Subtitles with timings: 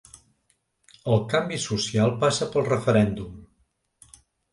[1.15, 3.37] El canvi social passa pel referèndum!